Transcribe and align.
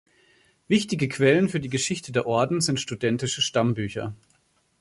Wichtige 0.67 1.07
Quellen 1.07 1.47
für 1.47 1.59
die 1.59 1.69
Geschichte 1.69 2.11
der 2.11 2.25
Orden 2.25 2.59
sind 2.59 2.79
studentische 2.79 3.43
Stammbücher. 3.43 4.15